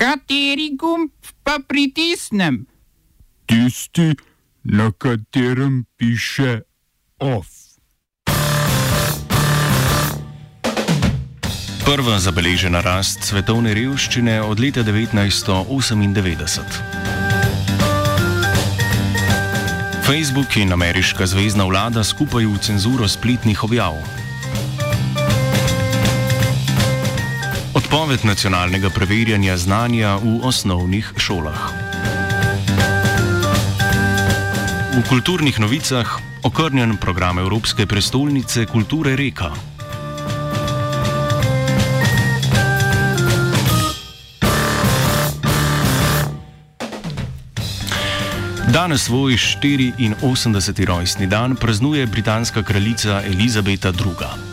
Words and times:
Kateri 0.00 0.72
gumb 0.80 1.12
pa 1.44 1.58
pritisnem? 1.68 2.64
Tisti, 3.44 4.16
na 4.64 4.88
katerem 4.96 5.84
piše 5.96 6.60
OF. 7.20 7.48
Prva 11.84 12.16
zabeležena 12.16 12.80
rast 12.80 13.28
svetovne 13.28 13.76
revščine 13.76 14.40
od 14.40 14.56
leta 14.56 14.80
1998. 14.80 16.64
Facebook 20.08 20.56
in 20.56 20.72
ameriška 20.72 21.28
zvezdna 21.28 21.68
vlada 21.68 22.00
skupaj 22.00 22.48
v 22.48 22.56
cenzuro 22.56 23.04
spletnih 23.04 23.64
objav. 23.68 24.00
Odpoved 27.90 28.22
nacionalnega 28.22 28.86
preverjanja 28.94 29.56
znanja 29.58 30.14
v 30.22 30.46
osnovnih 30.46 31.10
šolah. 31.18 31.62
V 34.94 35.02
kulturnih 35.10 35.58
novicah 35.58 36.06
okrnjen 36.46 36.94
program 37.02 37.42
Evropske 37.42 37.90
prestolnice 37.90 38.62
kulture 38.70 39.16
Reka. 39.18 39.50
Danes 48.70 49.10
svoj 49.10 49.34
84. 49.34 50.86
rojstni 50.86 51.26
dan 51.26 51.58
praznuje 51.58 52.06
britanska 52.06 52.62
kraljica 52.62 53.22
Elizabeta 53.26 53.90
II. 53.90 54.49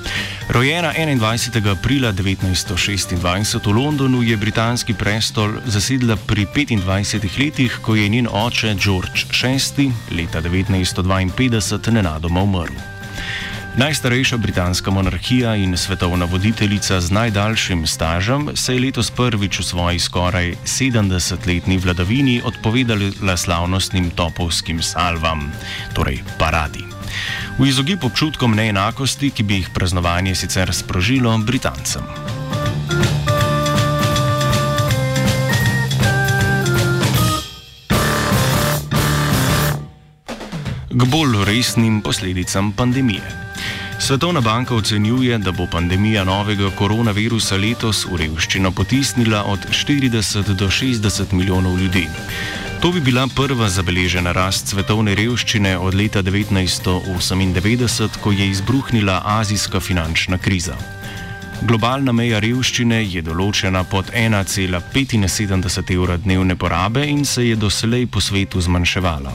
Rojena 0.58 0.90
21. 0.90 1.70
aprila 1.70 2.10
1926 2.10 3.22
v 3.62 3.70
Londonu 3.78 4.26
je 4.26 4.34
britanski 4.38 4.90
prestol 4.98 5.62
zasedla 5.70 6.18
pri 6.18 6.50
25 6.50 7.38
letih, 7.38 7.70
ko 7.86 7.94
je 7.94 8.10
njen 8.10 8.26
oče 8.26 8.74
George 8.74 9.30
VI. 9.30 9.94
leta 10.09 10.42
1952 10.42 11.94
nenadoma 11.94 12.42
umrl. 12.42 12.73
Najstarejša 13.78 14.38
britanska 14.38 14.92
monarhija 14.92 15.56
in 15.56 15.78
svetovna 15.78 16.26
voditeljica 16.26 17.02
z 17.02 17.12
najdaljšim 17.12 17.88
stažem 17.88 18.50
se 18.56 18.74
je 18.74 18.81
letos 18.81 19.12
prvič 19.12 19.59
v 19.59 19.64
svoji 19.64 20.00
skoraj 20.00 20.56
70-letni 20.66 21.78
vladavini 21.78 22.42
odpovedala 22.42 23.38
slavnostnim 23.38 24.09
topovskim 24.09 24.81
salvam, 24.81 25.52
torej 25.94 26.24
paradi. 26.40 26.98
V 27.58 27.66
izogib 27.66 28.03
občutkom 28.05 28.53
neenakosti, 28.53 29.31
ki 29.33 29.41
bi 29.41 29.55
jih 29.58 29.69
praznovanje 29.73 30.36
sicer 30.38 30.69
sprožilo 30.69 31.33
Britancem. 31.41 32.05
K 40.94 41.09
bolj 41.09 41.41
resnim 41.50 42.02
posledicam 42.05 42.72
pandemije. 42.78 43.47
Svetovna 44.00 44.42
banka 44.42 44.76
ocenjuje, 44.76 45.38
da 45.38 45.52
bo 45.52 45.67
pandemija 45.72 46.23
novega 46.23 46.70
koronavirusa 46.70 47.58
letos 47.58 48.06
v 48.06 48.17
revščino 48.22 48.72
potisnila 48.72 49.44
od 49.44 49.59
40 49.72 50.53
do 50.53 50.67
60 50.70 51.34
milijonov 51.34 51.80
ljudi. 51.81 52.08
To 52.81 52.92
bi 52.92 53.02
bila 53.02 53.28
prva 53.36 53.70
zabeležena 53.70 54.31
rast 54.31 54.68
svetovne 54.68 55.16
revščine 55.16 55.78
od 55.78 55.95
leta 55.95 56.23
1998, 56.23 58.09
ko 58.22 58.31
je 58.31 58.50
izbruhnila 58.50 59.22
azijska 59.25 59.80
finančna 59.80 60.38
kriza. 60.38 60.75
Globalna 61.62 62.12
meja 62.12 62.40
revščine 62.40 63.02
je 63.02 63.22
določena 63.25 63.84
pod 63.84 64.06
1,75 64.14 65.94
evra 65.95 66.18
dnevne 66.18 66.56
porabe 66.56 67.08
in 67.09 67.25
se 67.25 67.48
je 67.48 67.56
doslej 67.56 68.06
po 68.08 68.22
svetu 68.22 68.62
zmanjševala. 68.62 69.34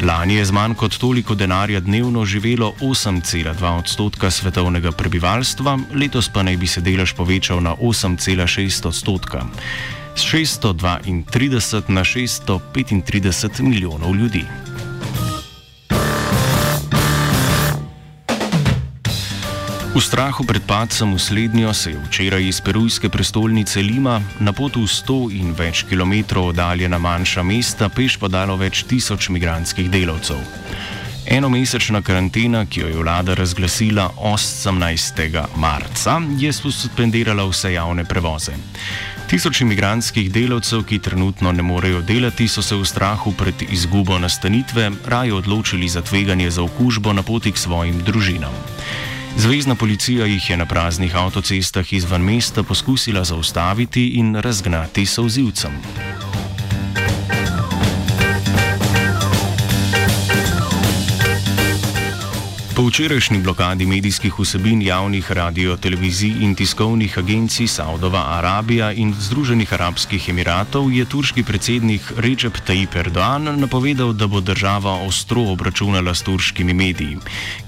Lani 0.00 0.34
je 0.34 0.44
z 0.44 0.52
manj 0.52 0.74
kot 0.76 0.98
toliko 1.00 1.34
denarja 1.34 1.80
dnevno 1.80 2.24
živelo 2.24 2.74
8,2 2.80 3.78
odstotka 3.78 4.30
svetovnega 4.30 4.92
prebivalstva, 4.92 5.78
letos 5.94 6.28
pa 6.28 6.42
naj 6.42 6.56
bi 6.56 6.66
se 6.66 6.80
delež 6.80 7.14
povečal 7.16 7.62
na 7.64 7.72
8,6 7.72 8.88
odstotka. 8.88 9.46
Z 10.16 10.22
632 10.22 11.88
na 11.88 12.04
635 12.04 13.62
milijonov 13.62 14.16
ljudi. 14.16 14.44
V 19.96 20.04
strahu 20.04 20.44
pred 20.44 20.60
padcem 20.60 21.08
v 21.08 21.16
slednjo 21.16 21.72
se 21.72 21.90
je 21.90 21.96
včeraj 21.96 22.44
iz 22.44 22.60
perujske 22.60 23.08
prestolnice 23.08 23.80
Lima 23.80 24.20
na 24.44 24.52
potu 24.52 24.84
100 24.84 25.32
in 25.32 25.56
več 25.56 25.88
kilometrov 25.88 26.52
oddaljena 26.52 27.00
manjša 27.00 27.40
mesta 27.40 27.88
peš 27.88 28.18
podalo 28.20 28.60
več 28.60 28.84
tisoč 28.84 29.30
migranskih 29.32 29.88
delavcev. 29.88 30.36
Enomesečna 31.24 32.04
karantena, 32.04 32.66
ki 32.68 32.84
jo 32.84 32.92
je 32.92 33.00
vlada 33.00 33.32
razglasila 33.40 34.10
18. 34.20 35.56
marca, 35.56 36.20
je 36.36 36.52
suspendirala 36.52 37.48
vse 37.48 37.72
javne 37.72 38.04
prevoze. 38.04 38.52
Tisoči 39.32 39.64
imigranskih 39.64 40.28
delavcev, 40.28 40.84
ki 40.84 41.00
trenutno 41.00 41.56
ne 41.56 41.64
morejo 41.64 42.04
delati, 42.04 42.52
so 42.52 42.60
se 42.60 42.76
v 42.76 42.84
strahu 42.84 43.32
pred 43.32 43.64
izgubo 43.72 44.20
nastanitve 44.20 44.92
raje 45.08 45.32
odločili 45.32 45.88
za 45.88 46.04
tveganje 46.04 46.50
za 46.50 46.68
okužbo 46.68 47.16
na 47.16 47.24
poti 47.24 47.52
k 47.52 47.64
svojim 47.64 48.04
družinam. 48.04 48.52
Zvezdna 49.36 49.74
policija 49.74 50.26
jih 50.26 50.50
je 50.50 50.56
na 50.56 50.66
praznih 50.66 51.16
avtocestah 51.16 51.92
izven 51.92 52.22
mesta 52.22 52.62
poskusila 52.62 53.24
zaustaviti 53.24 54.08
in 54.08 54.34
razgnati 54.34 55.06
sozivcem. 55.06 55.72
Po 62.76 62.82
včerajšnji 62.82 63.38
blokadi 63.38 63.86
medijskih 63.86 64.34
vsebin 64.38 64.82
javnih 64.82 65.32
radio, 65.32 65.76
televizij 65.76 66.34
in 66.40 66.54
tiskovnih 66.54 67.18
agencij 67.18 67.66
Saudova 67.66 68.24
Arabija 68.36 68.92
in 68.92 69.14
Združenih 69.20 69.72
arabskih 69.72 70.28
emiratov 70.28 70.92
je 70.92 71.04
turški 71.04 71.42
predsednik 71.42 72.12
Recep 72.16 72.58
Tayyip 72.68 72.96
Erdoğan 72.96 73.60
napovedal, 73.60 74.12
da 74.12 74.26
bo 74.26 74.40
država 74.40 74.92
ostro 74.92 75.42
obračunala 75.52 76.14
s 76.14 76.22
turškimi 76.22 76.74
mediji, 76.74 77.16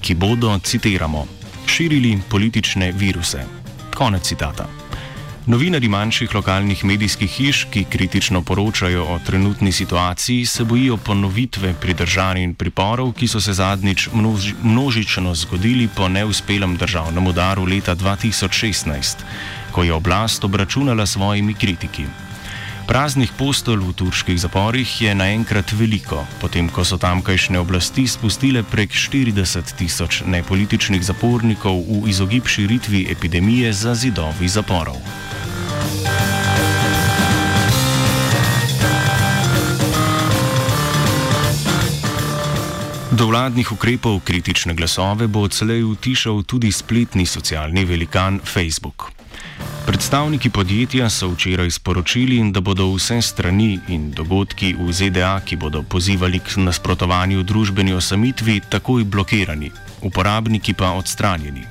ki 0.01 0.13
bodo, 0.13 0.59
citiramo, 0.59 1.25
širili 1.69 2.19
politične 2.29 2.91
viruse. 2.91 3.45
Konec 3.95 4.23
citata. 4.23 4.67
Novinari 5.45 5.87
manjših 5.87 6.35
lokalnih 6.35 6.83
medijskih 6.85 7.29
hiš, 7.31 7.63
ki 7.71 7.83
kritično 7.89 8.41
poročajo 8.41 9.03
o 9.03 9.19
trenutni 9.25 9.71
situaciji, 9.71 10.45
se 10.45 10.63
bojijo 10.63 10.97
ponovitve 10.97 11.73
pridržanj 11.81 12.41
in 12.43 12.53
priporov, 12.53 13.13
ki 13.13 13.27
so 13.27 13.41
se 13.41 13.53
zadnjič 13.53 14.09
množi, 14.13 14.53
množično 14.63 15.35
zgodili 15.35 15.87
po 15.95 16.07
neuspelem 16.07 16.77
državnem 16.77 17.27
udaru 17.27 17.65
leta 17.65 17.95
2016, 17.95 19.25
ko 19.71 19.83
je 19.83 19.93
oblast 19.93 20.43
obračunala 20.43 21.05
svojimi 21.05 21.53
kritiki. 21.53 22.05
Praznih 22.89 23.29
postol 23.37 23.85
v 23.85 23.93
turških 23.93 24.33
zaporih 24.41 24.89
je 24.89 25.11
naenkrat 25.13 25.77
veliko, 25.77 26.23
potem 26.41 26.65
ko 26.73 26.81
so 26.81 26.97
tamkajšnje 26.97 27.61
oblasti 27.61 28.09
spustile 28.09 28.63
prek 28.65 28.89
40 28.89 29.77
tisoč 29.77 30.25
nepolitičnih 30.25 30.97
zapornikov 30.97 31.85
v 31.85 32.09
izogib 32.09 32.49
širitvi 32.49 33.05
epidemije 33.13 33.69
za 33.77 33.93
zidovi 33.93 34.49
zaporov. 34.49 34.97
Do 43.13 43.29
vladnih 43.29 43.69
ukrepov 43.69 44.25
kritične 44.25 44.73
glasove 44.73 45.29
bo 45.29 45.45
odslej 45.45 45.85
utišal 45.85 46.41
tudi 46.41 46.73
spletni 46.73 47.29
socialni 47.29 47.85
velikan 47.85 48.41
Facebook. 48.41 49.18
Predstavniki 49.89 50.49
podjetja 50.49 51.09
so 51.09 51.31
včeraj 51.33 51.71
sporočili, 51.71 52.51
da 52.51 52.61
bodo 52.61 52.85
vse 52.93 53.21
strani 53.21 53.79
in 53.87 54.11
dogodki 54.11 54.75
v 54.77 54.91
ZDA, 54.93 55.39
ki 55.41 55.55
bodo 55.55 55.81
pozivali 55.81 56.39
k 56.39 56.61
nasprotovanju 56.61 57.41
družbeni 57.43 57.93
osamitvi, 57.97 58.59
takoj 58.69 59.03
blokirani, 59.03 59.71
uporabniki 60.05 60.75
pa 60.77 60.91
odstranjeni. 60.91 61.65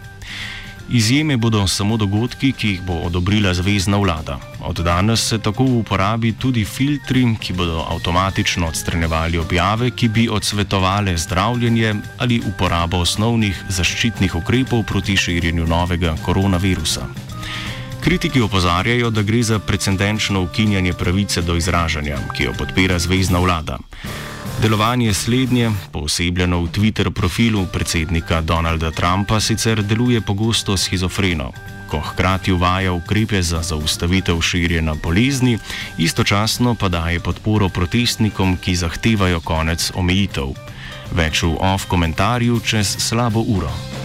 Izjeme 0.90 1.36
bodo 1.36 1.62
samo 1.66 1.96
dogodki, 1.96 2.50
ki 2.52 2.68
jih 2.68 2.82
bo 2.82 2.98
odobrila 3.06 3.54
zvezdna 3.54 4.02
vlada. 4.02 4.40
Od 4.66 4.82
danes 4.82 5.28
se 5.28 5.38
tako 5.38 5.62
uporabi 5.78 6.32
tudi 6.32 6.64
filtri, 6.64 7.22
ki 7.40 7.52
bodo 7.52 7.86
avtomatično 7.86 8.66
odstranjevali 8.66 9.38
objave, 9.38 9.90
ki 9.90 10.08
bi 10.08 10.28
odsvetovale 10.28 11.16
zdravljenje 11.16 11.94
ali 12.18 12.42
uporabo 12.50 12.98
osnovnih 12.98 13.64
zaščitnih 13.68 14.34
ukrepov 14.34 14.82
proti 14.82 15.16
širjenju 15.16 15.66
novega 15.66 16.16
koronavirusa. 16.26 17.27
Kritiki 18.08 18.40
opozarjajo, 18.40 19.10
da 19.10 19.22
gre 19.22 19.42
za 19.42 19.58
precedenčno 19.58 20.40
ukinjanje 20.42 20.92
pravice 20.92 21.42
do 21.42 21.56
izražanja, 21.56 22.16
ki 22.36 22.42
jo 22.42 22.52
podpira 22.58 22.98
zvezdna 22.98 23.38
vlada. 23.38 23.76
Delovanje 24.62 25.14
slednje, 25.14 25.70
posebljeno 25.92 26.62
v 26.62 26.70
Twitter 26.72 27.10
profilu 27.10 27.66
predsednika 27.72 28.40
Donalda 28.40 28.90
Trumpa, 28.90 29.40
sicer 29.40 29.82
deluje 29.82 30.20
pogosto 30.20 30.76
schizofreno. 30.76 31.52
ko 31.90 32.00
hkrati 32.00 32.52
uvaja 32.52 32.92
ukrepe 32.92 33.42
za 33.42 33.62
zaustavitev 33.62 34.40
širjenja 34.40 34.94
bolezni, 35.02 35.58
istočasno 35.98 36.74
pa 36.74 36.88
daje 36.88 37.20
podporo 37.20 37.68
protestnikom, 37.68 38.56
ki 38.56 38.76
zahtevajo 38.76 39.40
konec 39.40 39.92
omejitev. 39.94 40.56
Več 41.12 41.42
v 41.42 41.56
off 41.60 41.84
komentarju 41.88 42.60
čez 42.60 42.96
slabo 42.98 43.40
uro. 43.40 43.97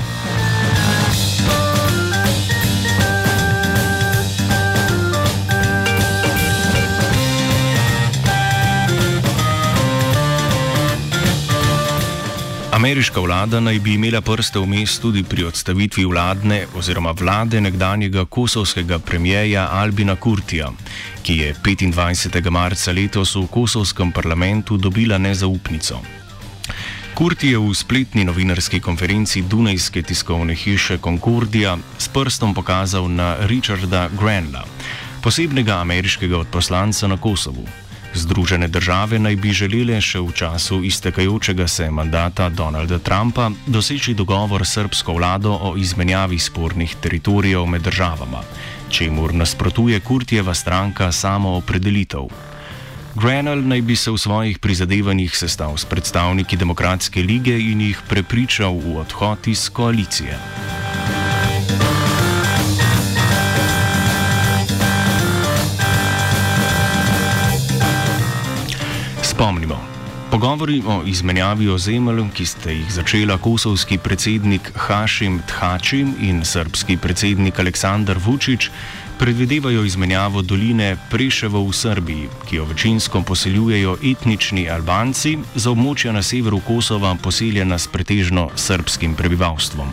Ameriška 12.83 13.19
vlada 13.19 13.59
naj 13.63 13.77
bi 13.79 13.93
imela 13.93 14.19
prste 14.21 14.59
vmes 14.59 14.97
tudi 14.99 15.21
pri 15.23 15.45
odstavitvi 15.47 16.03
vladne 16.05 16.65
oziroma 16.75 17.13
vlade 17.15 17.61
nekdanjega 17.61 18.25
kosovskega 18.25 18.97
premijeja 18.99 19.69
Albina 19.71 20.15
Kurtija, 20.15 20.67
ki 21.23 21.37
je 21.37 21.53
25. 21.63 22.49
marca 22.49 22.91
letos 22.91 23.35
v 23.35 23.45
kosovskem 23.47 24.11
parlamentu 24.11 24.77
dobila 24.77 25.17
nezaupnico. 25.17 26.01
Kurti 27.13 27.53
je 27.53 27.59
v 27.59 27.71
spletni 27.73 28.25
novinarski 28.27 28.79
konferenci 28.79 29.41
Dunajske 29.41 30.01
tiskovne 30.01 30.55
hiše 30.55 30.97
Concordia 30.97 31.77
s 31.97 32.07
prstom 32.11 32.53
pokazal 32.53 33.07
na 33.07 33.37
Richarda 33.47 34.09
Granla, 34.19 34.65
posebnega 35.21 35.79
ameriškega 35.79 36.37
odposlanca 36.37 37.07
na 37.07 37.17
Kosovu. 37.17 37.82
Združene 38.13 38.67
države 38.67 39.19
naj 39.19 39.35
bi 39.35 39.53
želele 39.53 39.97
še 40.01 40.19
v 40.21 40.31
času 40.37 40.83
iztekajočega 40.85 41.67
se 41.67 41.89
mandata 41.91 42.49
Donalda 42.49 42.99
Trumpa 42.99 43.49
doseči 43.67 44.13
dogovor 44.13 44.65
s 44.65 44.77
srpsko 44.77 45.13
vlado 45.13 45.51
o 45.51 45.73
izmenjavi 45.77 46.39
spornih 46.39 46.95
teritorijev 47.01 47.65
med 47.65 47.81
državama, 47.81 48.43
čemur 48.89 49.33
nasprotuje 49.33 49.99
Kurtjeva 49.99 50.53
stranka 50.53 51.11
samo 51.11 51.57
opredelitev. 51.57 52.29
Grenell 53.15 53.61
naj 53.67 53.81
bi 53.81 53.95
se 53.95 54.11
v 54.11 54.17
svojih 54.17 54.59
prizadevanjih 54.59 55.37
sestal 55.37 55.77
s 55.77 55.85
predstavniki 55.85 56.57
Demokratske 56.57 57.21
lige 57.21 57.57
in 57.59 57.81
jih 57.81 58.01
prepričal 58.09 58.73
v 58.73 58.97
odhod 59.05 59.47
iz 59.47 59.69
koalicije. 59.69 60.72
Spomnimo. 69.43 69.75
Pogovori 70.31 70.81
o 70.87 71.01
izmenjavi 71.05 71.67
ozemelj, 71.69 72.21
ki 72.31 72.45
ste 72.45 72.75
jih 72.77 72.93
začela 72.95 73.35
kosovski 73.37 73.97
predsednik 73.97 74.69
Hašim 74.75 75.41
Thačim 75.47 76.13
in 76.21 76.45
srpski 76.45 76.95
predsednik 76.97 77.59
Aleksandar 77.59 78.17
Vučić, 78.25 78.69
predvidevajo 79.19 79.83
izmenjavo 79.83 80.41
doline 80.41 80.95
Preševo 81.11 81.65
v 81.67 81.73
Srbiji, 81.73 82.29
ki 82.47 82.55
jo 82.55 82.69
večinsko 82.71 83.21
poseljujejo 83.21 83.97
etnični 84.13 84.69
Albanci, 84.69 85.37
za 85.55 85.75
območja 85.75 86.15
na 86.15 86.23
severu 86.23 86.63
Kosova 86.63 87.11
poseljena 87.15 87.75
s 87.77 87.91
pretežno 87.91 88.47
srpskim 88.55 89.19
prebivalstvom. 89.19 89.91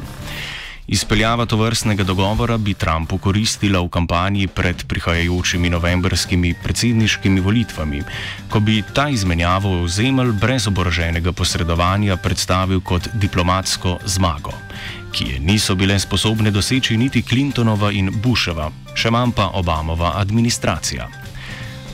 Izpeljava 0.90 1.46
to 1.46 1.56
vrstnega 1.56 2.02
dogovora 2.02 2.56
bi 2.58 2.74
Trumpu 2.74 3.18
koristila 3.18 3.78
v 3.80 3.88
kampanji 3.88 4.48
pred 4.50 4.82
prihajajočimi 4.90 5.70
novembrskimi 5.70 6.50
predsedniškimi 6.62 7.40
volitvami, 7.40 8.02
ko 8.50 8.60
bi 8.60 8.82
ta 8.94 9.06
izmenjavo 9.08 9.84
ozemelj 9.84 10.32
brez 10.32 10.66
oboroženega 10.66 11.32
posredovanja 11.32 12.16
predstavil 12.16 12.82
kot 12.82 13.06
diplomatsko 13.14 13.98
zmago, 14.06 14.50
ki 15.14 15.30
je 15.30 15.40
niso 15.40 15.78
bile 15.78 15.98
sposobne 15.98 16.50
doseči 16.50 16.96
niti 16.96 17.22
Clintonova 17.22 17.92
in 17.94 18.10
Bushova, 18.10 18.70
še 18.94 19.14
manj 19.14 19.38
pa 19.38 19.52
Obamova 19.62 20.16
administracija. 20.18 21.29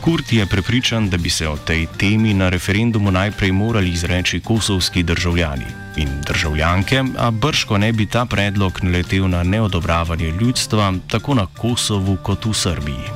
Kurt 0.07 0.33
je 0.33 0.47
prepričan, 0.47 1.09
da 1.11 1.17
bi 1.17 1.31
se 1.31 1.49
o 1.49 1.57
tej 1.57 1.87
temi 1.99 2.35
na 2.35 2.49
referendumu 2.49 3.11
najprej 3.11 3.53
morali 3.53 3.91
izreči 3.91 4.41
kosovski 4.41 5.03
državljani 5.03 5.65
in 5.97 6.09
državljanke, 6.27 7.03
a 7.19 7.31
brško 7.31 7.79
ne 7.79 7.93
bi 7.93 8.07
ta 8.07 8.25
predlog 8.25 8.79
naletel 8.83 9.29
na 9.29 9.43
neodobravanje 9.43 10.31
ljudstva 10.41 10.93
tako 11.09 11.35
na 11.35 11.47
Kosovu 11.47 12.17
kot 12.23 12.45
v 12.45 12.55
Srbiji. 12.55 13.07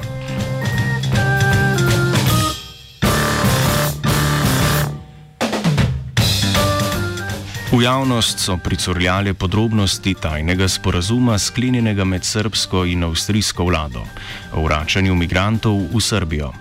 V 7.73 7.83
javnost 7.83 8.39
so 8.39 8.57
pricurljale 8.57 9.35
podrobnosti 9.35 10.15
tajnega 10.15 10.69
sporazuma 10.69 11.39
sklenjenega 11.39 12.05
med 12.05 12.25
srpsko 12.25 12.85
in 12.85 13.05
avstrijsko 13.05 13.65
vlado 13.65 14.03
o 14.55 14.65
vračanju 14.65 15.15
migrantov 15.15 15.79
v 15.95 16.01
Srbijo. 16.01 16.53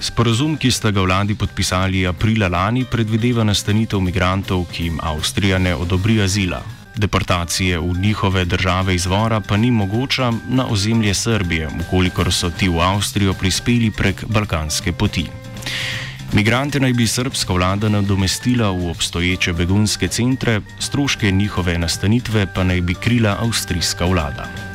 Sporazum, 0.00 0.56
ki 0.56 0.70
sta 0.72 0.90
ga 0.90 1.02
vladi 1.04 1.34
podpisali 1.36 2.06
aprila 2.08 2.48
lani, 2.48 2.86
predvideva 2.88 3.44
nastanitev 3.44 4.00
migrantov, 4.00 4.64
ki 4.72 4.86
jim 4.88 5.00
Avstrija 5.04 5.58
ne 5.60 5.74
odobri 5.76 6.16
azila. 6.24 6.62
Deportacije 6.96 7.78
v 7.78 7.92
njihove 8.00 8.44
države 8.44 8.94
izvora 8.94 9.40
pa 9.40 9.56
ni 9.56 9.70
mogoča 9.70 10.32
na 10.48 10.66
ozemlje 10.66 11.14
Srbije, 11.14 11.68
ukolikor 11.84 12.32
so 12.32 12.50
ti 12.50 12.68
v 12.68 12.80
Avstrijo 12.80 13.34
prispeli 13.34 13.90
prek 13.90 14.24
balkanske 14.24 14.92
poti. 14.92 15.26
Migrante 16.32 16.80
naj 16.80 16.92
bi 16.92 17.06
srpska 17.06 17.52
vlada 17.52 17.88
nadomestila 17.88 18.70
v 18.70 18.90
obstoječe 18.90 19.52
begunske 19.52 20.08
centre, 20.08 20.60
stroške 20.78 21.30
njihove 21.30 21.78
nastanitve 21.78 22.46
pa 22.54 22.64
naj 22.64 22.80
bi 22.80 22.94
krila 22.94 23.36
avstrijska 23.40 24.06
vlada. 24.06 24.69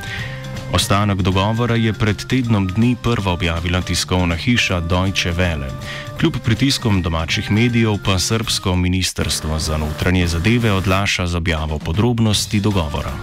Ostanek 0.76 1.22
dogovora 1.22 1.76
je 1.76 1.94
pred 1.94 2.26
tednom 2.28 2.68
dni 2.68 2.96
prva 3.04 3.32
objavila 3.32 3.82
tiskovna 3.82 4.36
hiša 4.36 4.80
Deutsche 4.80 5.32
Welle. 5.32 5.72
Kljub 6.20 6.36
pritiskom 6.44 7.02
domačih 7.02 7.52
medijev 7.52 7.96
pa 8.06 8.20
srpsko 8.20 8.76
ministrstvo 8.76 9.60
za 9.60 9.78
notranje 9.78 10.28
zadeve 10.28 10.72
odlaša 10.72 11.28
z 11.28 11.36
objavo 11.36 11.80
podrobnosti 11.80 12.60
dogovora. 12.60 13.14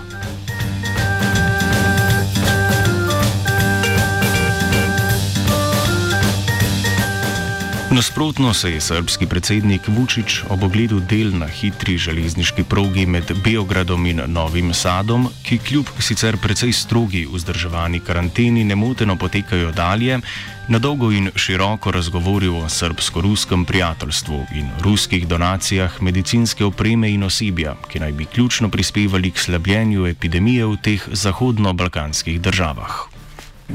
Nasprotno 7.93 8.55
se 8.55 8.71
je 8.73 8.81
srpski 8.81 9.27
predsednik 9.27 9.81
Vučić 9.89 10.39
ob 10.49 10.63
ogledu 10.63 11.01
del 11.01 11.39
na 11.39 11.47
hitri 11.47 11.99
železniški 11.99 12.65
progi 12.65 13.07
med 13.07 13.33
Beogradom 13.45 14.07
in 14.07 14.23
Novim 14.27 14.75
Sadom, 14.75 15.29
ki 15.43 15.59
kljub 15.59 15.91
sicer 15.99 16.37
precej 16.37 16.73
strogi 16.73 17.27
vzdrževani 17.33 18.01
karanteni 18.01 18.65
nemoteno 18.65 19.17
potekajo 19.17 19.73
dalje, 19.73 20.21
na 20.69 20.79
dolgo 20.79 21.13
in 21.13 21.31
široko 21.37 21.91
razgovoril 21.91 22.57
o 22.57 22.69
srpsko-ruskem 22.69 23.65
prijateljstvu 23.65 24.47
in 24.55 24.71
ruskih 24.81 25.29
donacijah 25.29 26.03
medicinske 26.03 26.65
opreme 26.65 27.11
in 27.13 27.23
osebja, 27.23 27.77
ki 27.89 28.01
naj 28.01 28.13
bi 28.13 28.25
ključno 28.25 28.69
prispevali 28.69 29.31
k 29.31 29.39
slabljenju 29.39 30.07
epidemije 30.07 30.67
v 30.67 30.77
teh 30.77 31.09
zahodno-balkanskih 31.09 32.41
državah. 32.41 33.12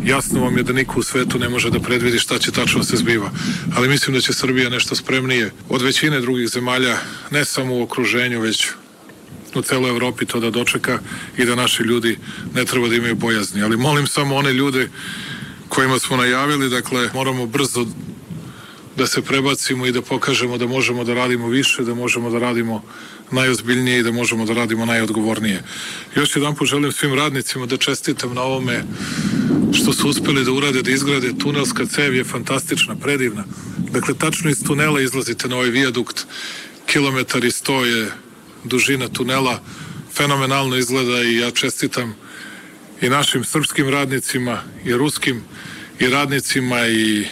Jasno 0.06 0.42
vam 0.42 0.58
je 0.58 0.64
da 0.64 0.74
niko 0.74 1.00
u 1.00 1.04
svetu 1.04 1.40
ne 1.40 1.50
može 1.50 1.70
da 1.70 1.80
predvidi 1.80 2.20
šta 2.20 2.40
će 2.40 2.52
tačno 2.52 2.84
se 2.84 2.98
zbiva, 2.98 3.32
ali 3.76 3.90
mislim 3.90 4.16
da 4.16 4.22
će 4.22 4.34
Srbija 4.34 4.70
nešto 4.70 4.96
spremnije 4.96 5.52
od 5.70 5.82
većine 5.82 6.22
drugih 6.22 6.48
zemalja, 6.48 6.98
ne 7.32 7.46
samo 7.46 7.76
u 7.76 7.82
okruženju, 7.84 8.42
već 8.42 8.68
u 9.56 9.62
celoj 9.62 9.90
Evropi 9.90 10.26
to 10.26 10.40
da 10.40 10.50
dočeka 10.50 11.00
i 11.38 11.46
da 11.46 11.56
naši 11.56 11.84
ljudi 11.84 12.18
ne 12.54 12.66
treba 12.66 12.88
da 12.88 12.96
imaju 12.96 13.16
bojazni. 13.16 13.64
Ali 13.64 13.78
molim 13.78 14.08
samo 14.08 14.36
one 14.36 14.54
ljude 14.54 14.90
kojima 15.70 16.00
smo 16.00 16.18
najavili, 16.18 16.70
dakle 16.70 17.10
moramo 17.14 17.46
brzo 17.46 17.86
da 18.98 19.08
se 19.08 19.22
prebacimo 19.22 19.86
i 19.86 19.92
da 19.92 20.02
pokažemo 20.02 20.58
da 20.58 20.68
možemo 20.68 21.04
da 21.04 21.14
radimo 21.14 21.48
više, 21.48 21.84
da 21.84 21.94
možemo 21.94 22.30
da 22.30 22.40
radimo 22.40 22.84
najozbiljnije 23.32 24.00
i 24.00 24.04
da 24.04 24.12
možemo 24.12 24.46
da 24.46 24.54
radimo 24.54 24.86
najodgovornije. 24.86 25.64
Još 26.16 26.36
jedan 26.36 26.56
put 26.56 26.68
želim 26.68 26.92
svim 26.92 27.14
radnicima 27.14 27.66
da 27.66 27.78
čestitam 27.78 28.34
na 28.34 28.42
ovome 28.42 28.84
što 29.74 29.94
su 29.94 30.10
uspeli 30.10 30.46
da 30.46 30.52
urade, 30.52 30.82
da 30.82 30.92
izgrade 30.92 31.34
tunelska 31.40 31.86
cev 31.86 32.16
je 32.16 32.24
fantastična, 32.24 32.96
predivna. 32.96 33.44
Dakle, 33.92 34.14
tačno 34.14 34.50
iz 34.50 34.64
tunela 34.64 35.02
izlazite 35.02 35.48
na 35.48 35.56
ovaj 35.56 35.70
vijadukt, 35.70 36.26
kilometar 36.86 37.46
i 37.46 37.52
sto 37.52 37.86
je 37.86 38.12
dužina 38.64 39.08
tunela, 39.08 39.62
fenomenalno 40.14 40.76
izgleda 40.76 41.24
i 41.24 41.36
ja 41.36 41.52
čestitam 41.52 42.16
i 43.02 43.10
našim 43.10 43.44
srpskim 43.44 43.90
radnicima 43.90 44.64
i 44.86 44.94
ruskim 44.94 45.44
i 46.00 46.08
radnicima 46.08 46.88
i 46.88 47.26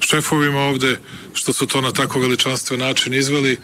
šefovima 0.00 0.60
ovde 0.60 0.98
što 1.34 1.52
su 1.52 1.66
to 1.66 1.80
na 1.80 1.92
tako 1.92 2.20
veličanstven 2.20 2.80
način 2.80 3.14
izveli 3.14 3.56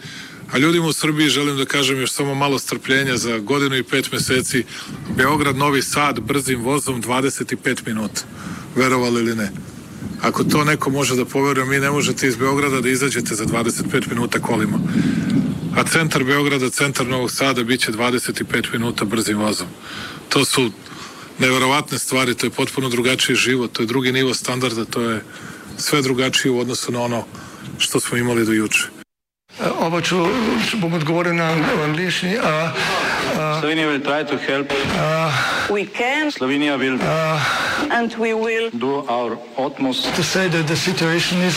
a 0.51 0.57
ljudima 0.57 0.87
u 0.87 0.93
Srbiji 0.93 1.29
želim 1.29 1.57
da 1.57 1.65
kažem 1.65 1.99
još 1.99 2.11
samo 2.11 2.35
malo 2.35 2.59
strpljenja 2.59 3.17
za 3.17 3.37
godinu 3.37 3.75
i 3.75 3.83
pet 3.83 4.11
meseci. 4.11 4.63
Beograd, 5.17 5.55
Novi 5.55 5.81
Sad 5.81 6.19
brzim 6.19 6.61
vozom 6.61 7.03
25 7.03 7.87
minuta. 7.87 8.21
Verovali 8.75 9.21
ili 9.21 9.35
ne. 9.35 9.51
Ako 10.21 10.43
to 10.43 10.63
neko 10.63 10.89
može 10.89 11.15
da 11.15 11.25
poveruje 11.25 11.65
mi 11.65 11.79
ne 11.79 11.91
možete 11.91 12.27
iz 12.27 12.35
Beograda 12.35 12.81
da 12.81 12.89
izađete 12.89 13.35
za 13.35 13.45
25 13.45 14.09
minuta 14.09 14.39
kolima. 14.39 14.79
A 15.75 15.83
centar 15.83 16.23
Beograda, 16.23 16.69
centar 16.69 17.07
Novog 17.07 17.31
Sada 17.31 17.63
bit 17.63 17.81
će 17.81 17.91
25 17.91 18.73
minuta 18.73 19.05
brzim 19.05 19.37
vozom. 19.37 19.67
To 20.29 20.45
su 20.45 20.71
neverovatne 21.39 21.99
stvari, 21.99 22.35
to 22.35 22.45
je 22.45 22.49
potpuno 22.49 22.89
drugačiji 22.89 23.35
život, 23.35 23.71
to 23.71 23.83
je 23.83 23.87
drugi 23.87 24.11
nivo 24.11 24.33
standarda, 24.33 24.85
to 24.85 25.01
je 25.01 25.23
sve 25.77 26.01
drugačije 26.01 26.51
u 26.51 26.59
odnosu 26.59 26.91
na 26.91 27.01
ono 27.01 27.25
što 27.77 27.99
smo 27.99 28.17
imali 28.17 28.45
do 28.45 28.51
juče. 28.51 28.98
Oba 29.79 30.01
ću, 30.01 30.15
bom 30.73 30.93
odgovoril 30.93 31.35
na 31.35 31.55
angliški. 31.83 32.27
Slovenija 33.59 33.87
will 33.87 34.03
try 34.03 34.23
to 34.23 34.37
help. 34.37 34.71
Uh, 34.71 35.75
we 35.75 35.85
can. 35.85 36.31
Slovenija 36.31 36.77
will 36.77 36.95
uh, 36.95 37.91
and 37.91 38.15
we 38.15 38.33
will 38.33 38.69
do 38.73 39.03
our 39.09 39.37
utmost 39.57 40.15
to 40.15 40.23
say 40.23 40.47
that 40.47 40.67
the 40.67 40.75
situation 40.75 41.41
is 41.41 41.55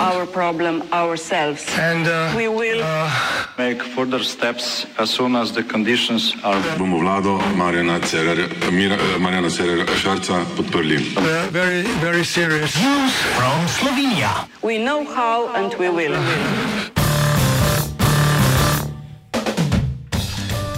our 0.00 0.26
problem 0.26 0.82
ourselves. 0.92 1.62
And 1.78 2.06
uh, 2.06 2.36
we 2.36 2.48
will 2.48 2.82
uh, 2.82 3.10
make 3.58 3.82
further 3.82 4.24
steps 4.24 4.86
as 4.98 5.10
soon 5.10 5.36
as 5.36 5.52
the 5.52 5.62
conditions 5.62 6.34
are. 6.42 6.60
Bomo 6.78 6.98
vlado 6.98 7.38
Marjana 7.54 8.00
Cererja, 8.00 8.48
Marjana 9.18 9.50
Cererja 9.50 9.86
Šarca 9.96 10.44
podprli. 10.56 10.98
Very, 11.52 11.82
very 12.00 12.24
serious. 12.24 12.74
News 12.76 13.12
from 13.36 13.66
Slovenia. 13.68 14.48
We 14.62 14.78
know 14.78 15.04
how 15.04 15.48
and 15.54 15.74
we 15.78 15.88
will. 15.88 16.16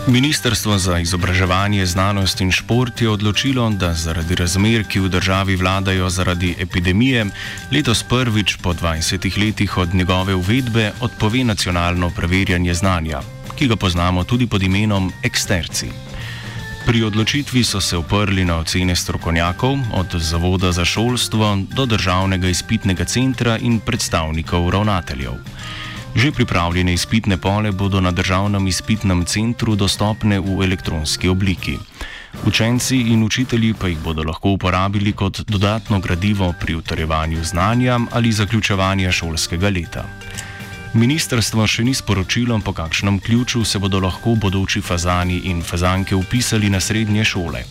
Ministrstvo 0.09 0.79
za 0.79 0.99
izobraževanje, 0.99 1.87
znanost 1.87 2.41
in 2.41 2.49
šport 2.51 3.01
je 3.01 3.11
odločilo, 3.11 3.71
da 3.71 3.93
zaradi 3.95 4.35
razmer, 4.35 4.85
ki 4.89 5.01
v 5.05 5.09
državi 5.13 5.57
vladajo 5.57 6.09
zaradi 6.09 6.55
epidemije, 6.59 7.27
letos 7.73 8.03
prvič 8.03 8.57
po 8.63 8.73
20 8.73 9.39
letih 9.39 9.77
od 9.79 9.95
njegove 9.95 10.35
uvedbe 10.35 10.93
odpove 11.01 11.45
nacionalno 11.45 12.11
preverjanje 12.11 12.75
znanja, 12.75 13.21
ki 13.59 13.69
ga 13.69 13.77
poznamo 13.77 14.25
tudi 14.25 14.47
pod 14.47 14.63
imenom 14.63 15.13
eksterci. 15.23 15.91
Pri 16.87 17.03
odločitvi 17.03 17.65
so 17.65 17.81
se 17.81 17.97
oprli 17.97 18.45
na 18.45 18.57
ocene 18.65 18.97
strokovnjakov, 18.97 19.77
od 19.93 20.15
Zavoda 20.17 20.73
za 20.73 20.85
šolstvo 20.85 21.59
do 21.77 21.87
Državnega 21.87 22.49
izpitnega 22.49 23.05
centra 23.05 23.59
in 23.59 23.81
predstavnikov 23.81 24.71
ravnateljev. 24.71 25.37
Že 26.19 26.33
pripravljene 26.35 26.93
izpitne 26.99 27.37
pole 27.39 27.71
bodo 27.73 28.01
na 28.01 28.11
državnem 28.11 28.67
izpitnem 28.67 29.23
centru 29.25 29.77
dostopne 29.79 30.41
v 30.43 30.65
elektronski 30.67 31.29
obliki. 31.31 31.77
Učenci 32.43 32.97
in 33.15 33.23
učitelji 33.23 33.75
pa 33.79 33.87
jih 33.87 33.99
bodo 34.03 34.25
lahko 34.27 34.51
uporabili 34.51 35.13
kot 35.13 35.41
dodatno 35.47 36.01
gradivo 36.01 36.53
pri 36.61 36.75
utrjevanju 36.75 37.45
znanja 37.45 38.01
ali 38.11 38.33
zaključevanju 38.33 39.13
šolskega 39.13 39.71
leta. 39.71 40.05
Ministrstvo 40.99 41.67
še 41.71 41.85
ni 41.87 41.95
sporočilo, 41.95 42.59
po 42.65 42.73
kakšnem 42.73 43.21
ključu 43.21 43.63
se 43.65 43.79
bodo 43.79 44.01
lahko 44.01 44.35
bodoči 44.35 44.81
fazani 44.81 45.39
in 45.53 45.63
fazanke 45.63 46.19
upisali 46.19 46.71
na 46.71 46.81
srednje 46.81 47.25
šole 47.25 47.63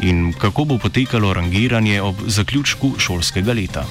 in 0.00 0.32
kako 0.32 0.64
bo 0.64 0.78
potekalo 0.78 1.32
rangiranje 1.32 2.02
ob 2.02 2.26
zaključku 2.26 2.94
šolskega 2.98 3.52
leta. 3.52 3.86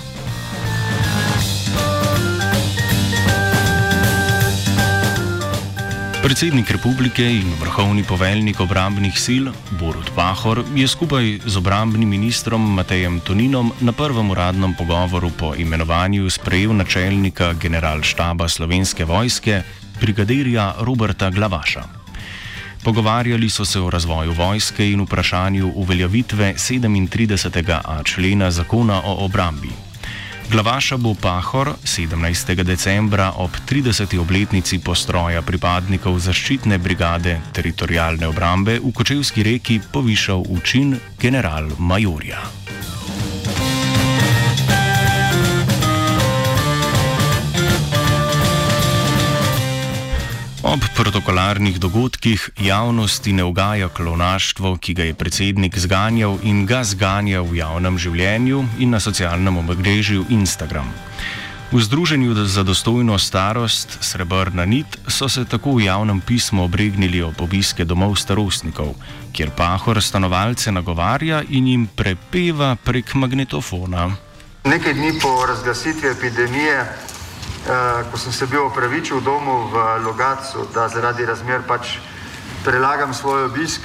Predsednik 6.32 6.70
republike 6.72 7.26
in 7.28 7.50
vrhovni 7.60 8.06
poveljnik 8.08 8.60
obrambnih 8.64 9.18
sil 9.26 9.50
Borut 9.80 10.14
Pahor 10.16 10.62
je 10.76 10.88
skupaj 10.88 11.26
z 11.44 11.58
obrambnim 11.60 12.08
ministrom 12.10 12.70
Matejem 12.72 13.20
Toninom 13.20 13.74
na 13.84 13.92
prvem 13.92 14.32
uradnem 14.32 14.72
pogovoru 14.80 15.28
po 15.36 15.52
imenovanju 15.56 16.30
sprejel 16.30 16.72
načelnika 16.76 17.52
generalštaba 17.54 18.48
slovenske 18.48 19.06
vojske, 19.06 19.62
brigadirja 20.00 20.72
Roberta 20.80 21.30
Glavaša. 21.30 21.84
Pogovarjali 22.84 23.50
so 23.50 23.66
se 23.66 23.80
o 23.80 23.90
razvoju 23.90 24.32
vojske 24.32 24.92
in 24.92 25.02
vprašanju 25.04 25.74
uveljavitve 25.76 26.54
37. 26.54 28.04
člena 28.04 28.52
zakona 28.52 29.02
o 29.06 29.26
obrambi. 29.26 29.71
Glavaša 30.52 30.98
bo 30.98 31.16
Pahor 31.16 31.80
17. 31.84 32.64
decembra 32.64 33.32
ob 33.40 33.52
30. 33.70 34.20
obletnici 34.20 34.80
postroja 34.84 35.40
pripadnikov 35.42 36.20
zaščitne 36.20 36.76
brigade 36.78 37.38
teritorijalne 37.56 38.28
obrambe 38.28 38.76
v 38.84 38.92
Kočevski 38.92 39.48
reki 39.48 39.80
povišal 39.94 40.44
v 40.44 40.60
čin 40.60 40.98
general-majorja. 41.16 42.61
Ob 50.72 50.80
protokolarnih 50.96 51.80
dogodkih 51.80 52.50
javnosti 52.60 53.34
ne 53.34 53.44
ugaja 53.44 53.90
klonaštvo, 53.90 54.78
ki 54.78 54.94
ga 54.94 55.04
je 55.04 55.14
predsednik 55.14 55.76
zganjal 55.76 56.38
in 56.48 56.64
ga 56.66 56.80
zganja 56.88 57.42
v 57.44 57.58
javnem 57.60 57.98
življenju 58.00 58.62
in 58.80 58.96
na 58.96 59.00
socialnem 59.04 59.58
omrežju 59.60 60.24
Instagram. 60.32 60.88
V 61.76 61.82
Združenju 61.84 62.48
za 62.48 62.64
dostojno 62.64 63.20
starost 63.20 63.98
Srebrna 64.00 64.64
nit 64.66 64.88
so 65.12 65.28
se 65.28 65.44
tako 65.44 65.76
v 65.76 65.92
javnem 65.92 66.24
pismu 66.24 66.64
obregnili 66.64 67.20
ob 67.20 67.42
obiske 67.44 67.84
domov 67.84 68.16
starostnikov, 68.16 68.96
kjer 69.36 69.52
pahor 69.52 70.00
stanovalce 70.00 70.72
nagovarja 70.72 71.44
in 71.50 71.68
jim 71.68 71.88
prepeva 71.88 72.78
prek 72.80 73.12
magnetofona. 73.14 74.08
Nekaj 74.64 74.94
dni 74.94 75.20
po 75.20 75.36
razglasitvi 75.52 76.16
epidemije 76.16 77.11
ko 78.12 78.18
sem 78.18 78.34
se 78.34 78.46
bil 78.48 78.66
opravičil 78.66 79.20
v 79.20 79.24
domu 79.24 79.70
v 79.70 79.76
Logacu, 80.06 80.68
da 80.74 80.88
zaradi 80.90 81.26
razmer 81.26 81.62
pač 81.68 82.00
prelagam 82.66 83.14
svoj 83.14 83.46
obisk, 83.46 83.82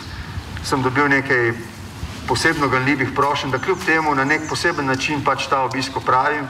sem 0.65 0.83
dobil 0.83 1.09
nekaj 1.09 1.53
posebno 2.29 2.69
ganljivih 2.69 3.13
prošenj, 3.15 3.51
da 3.51 3.59
kljub 3.59 3.85
temu 3.87 4.15
na 4.15 4.25
nek 4.25 4.49
poseben 4.49 4.87
način 4.87 5.25
pač 5.25 5.47
ta 5.47 5.63
obisk 5.63 5.97
opravim. 5.97 6.49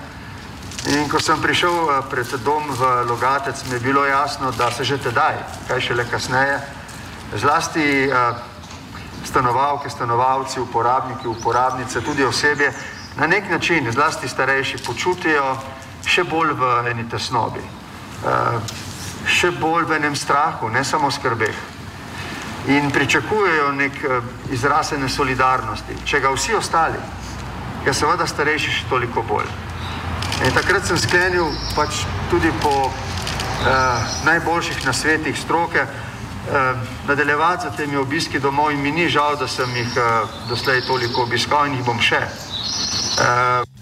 In 0.87 1.09
ko 1.09 1.21
sem 1.21 1.43
prišel 1.43 1.75
eh, 1.75 2.03
pred 2.11 2.31
dom 2.45 2.63
v 2.71 2.83
Logatec, 3.11 3.65
mi 3.67 3.75
je 3.75 3.81
bilo 3.81 4.07
jasno, 4.07 4.53
da 4.53 4.71
se 4.71 4.85
že 4.85 4.99
tedaj, 4.99 5.35
kaj 5.69 5.81
šele 5.81 6.05
kasneje, 6.11 6.61
zlasti 7.35 8.07
uh, 8.07 8.39
stanovalke, 9.25 9.91
stanovalci, 9.91 10.61
uporabniki, 10.61 11.27
uporabnice, 11.29 12.01
tudi 12.01 12.25
osebje, 12.25 12.73
na 13.17 13.27
nek 13.27 13.51
način, 13.51 13.91
zlasti 13.93 14.29
starejši, 14.29 14.79
počutijo, 14.87 15.57
še 16.07 16.25
bolj 16.25 16.55
v 16.55 16.73
eni 16.91 17.05
tesnobi, 17.11 17.63
uh, 18.25 18.61
še 19.27 19.51
bolj 19.59 19.89
v 19.91 19.99
enem 19.99 20.17
strahu, 20.17 20.71
ne 20.71 20.85
samo 20.85 21.11
skrbeh. 21.11 21.59
In 22.71 22.91
pričakujejo 22.95 23.73
nek 23.75 23.99
uh, 24.07 24.33
izraz 24.55 24.93
ene 24.95 25.09
solidarnosti, 25.11 25.99
če 26.07 26.23
ga 26.23 26.33
vsi 26.35 26.55
ostali, 26.55 26.99
ja 27.87 27.95
seveda 27.95 28.27
starejši 28.27 28.81
še 28.81 28.89
toliko 28.91 29.23
bolj. 29.27 29.51
In 30.47 30.53
takrat 30.55 30.85
sem 30.87 30.99
sklenil 31.01 31.47
pač 31.75 32.05
tudi 32.31 32.51
po 32.63 32.75
uh, 32.87 32.97
najboljših 34.27 34.85
nasvetih 34.87 35.39
stroke 35.39 35.83
uh, 35.83 36.83
nadaljevati 37.09 37.67
za 37.67 37.71
temi 37.77 37.97
obiski 37.97 38.39
domov 38.39 38.71
in 38.75 38.83
mi 38.83 38.93
ni 38.93 39.09
žal, 39.09 39.39
da 39.41 39.49
sem 39.49 39.71
jih 39.75 39.97
uh, 39.97 40.29
doslej 40.51 40.85
toliko 40.87 41.27
obiskal 41.27 41.67
in 41.67 41.79
jih 41.79 41.87
bom 41.87 42.03
še. 42.03 42.21
Uh, 43.17 43.76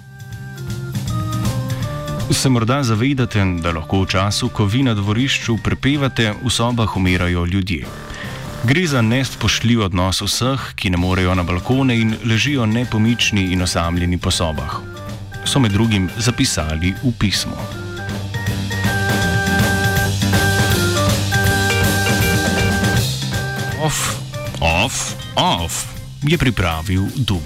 Se 2.35 2.49
morda 2.49 2.83
zavedate, 2.83 3.41
da 3.63 3.71
lahko 3.73 4.03
v 4.03 4.07
času, 4.11 4.49
ko 4.53 4.67
vi 4.67 4.83
na 4.83 4.93
dvorišču 4.95 5.55
prepevate, 5.65 6.35
v 6.43 6.51
sobah 6.51 6.97
umirajo 6.97 7.47
ljudje? 7.47 7.87
Gre 8.65 8.87
za 8.87 9.01
nespoštljiv 9.03 9.81
odnos 9.87 10.21
vseh, 10.21 10.75
ki 10.77 10.91
ne 10.91 10.99
morejo 11.01 11.35
na 11.35 11.43
balkone 11.43 11.97
in 11.97 12.17
ležijo 12.25 12.67
nepomični 12.67 13.53
in 13.53 13.63
osamljeni 13.63 14.19
po 14.19 14.31
sobah. 14.31 14.77
So 15.45 15.61
med 15.61 15.73
drugim 15.73 16.11
zapisali 16.19 16.93
v 17.03 17.13
pismo. 17.19 17.57
Off, 23.81 24.21
off, 24.61 25.15
off 25.37 25.87
je 26.23 26.39
pripravil 26.39 27.09
Dugi. 27.17 27.43